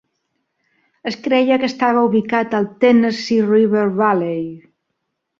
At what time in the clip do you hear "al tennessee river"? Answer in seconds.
2.59-3.83